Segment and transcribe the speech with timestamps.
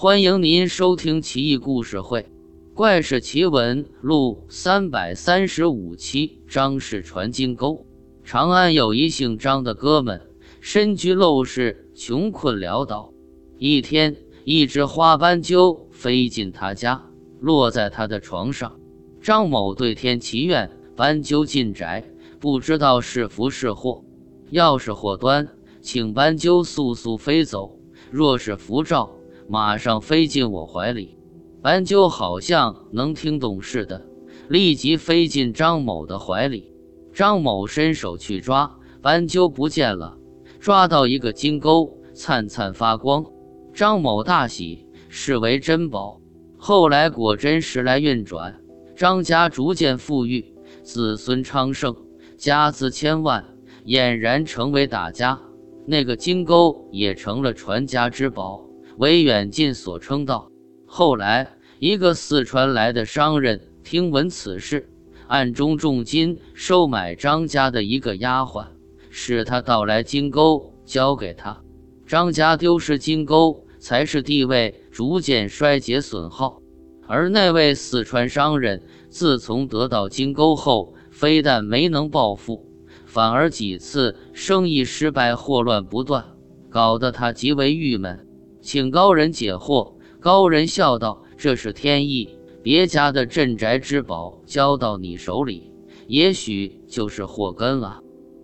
[0.00, 2.20] 欢迎您收听《奇异故事会·
[2.72, 6.38] 怪事奇闻录》三百三十五期。
[6.46, 7.84] 张氏传金钩。
[8.22, 10.20] 长安有一姓张的哥们，
[10.60, 13.12] 身居陋室，穷困潦倒。
[13.58, 14.14] 一天，
[14.44, 17.04] 一只花斑鸠飞进他家，
[17.40, 18.78] 落在他的床上。
[19.20, 22.04] 张某对天祈愿，斑鸠进宅，
[22.38, 24.04] 不知道是福是祸。
[24.50, 25.48] 要是祸端，
[25.80, 27.72] 请斑鸠速速飞走；
[28.12, 29.10] 若是福兆，
[29.50, 31.16] 马上飞进我怀里，
[31.62, 34.06] 斑鸠好像能听懂似的，
[34.50, 36.74] 立即飞进张某的怀里。
[37.14, 40.18] 张某伸手去抓，斑鸠不见了，
[40.60, 43.24] 抓到一个金钩，灿灿发光。
[43.72, 46.20] 张某大喜，视为珍宝。
[46.58, 48.60] 后来果真时来运转，
[48.94, 50.52] 张家逐渐富裕，
[50.82, 51.96] 子孙昌盛，
[52.36, 53.42] 家资千万，
[53.86, 55.40] 俨然成为大家。
[55.86, 58.67] 那个金钩也成了传家之宝。
[58.98, 60.50] 为远近所称道。
[60.84, 64.90] 后来，一个四川来的商人听闻此事，
[65.28, 68.66] 暗中重金收买张家的一个丫鬟，
[69.08, 71.62] 使他盗来金钩交给他。
[72.08, 76.60] 张家丢失金钩，才是地位逐渐衰竭损耗。
[77.06, 82.66] 而那位四川商人自从得到金钩后，非但没能暴富，
[83.06, 86.24] 反而几次生意失败，祸乱不断，
[86.68, 88.26] 搞得他极为郁闷。
[88.68, 89.94] 请高人解惑。
[90.20, 95.72] 高人笑道：“这是天意，别家的镇宅之宝交到你手里，
[96.06, 98.02] 也许就是祸根了。”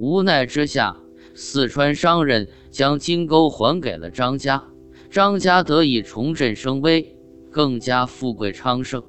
[0.00, 0.96] 无奈之下，
[1.34, 4.64] 四川商人将金钩还给了张家，
[5.10, 7.14] 张家得以重振声威，
[7.50, 9.02] 更加富贵昌盛。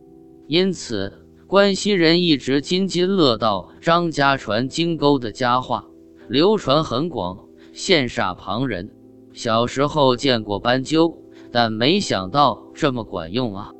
[0.46, 5.86] 因此，关西人一直津津乐道张家传金钩的佳话，
[6.28, 8.92] 流传很广，羡煞旁人。
[9.34, 11.18] 小时候见过斑鸠，
[11.52, 13.72] 但没想到这么管用啊！